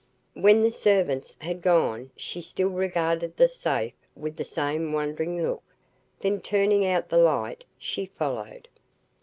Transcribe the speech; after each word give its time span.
When 0.33 0.63
the 0.63 0.71
servants 0.71 1.35
had 1.41 1.61
gone 1.61 2.09
she 2.15 2.41
still 2.41 2.71
regarded 2.71 3.37
the 3.37 3.47
safe 3.47 3.93
with 4.15 4.35
the 4.35 4.43
same 4.43 4.93
wondering 4.93 5.43
look, 5.43 5.61
then 6.21 6.41
turning 6.41 6.87
out 6.87 7.09
the 7.09 7.17
light, 7.19 7.65
she 7.77 8.07
followed. 8.07 8.67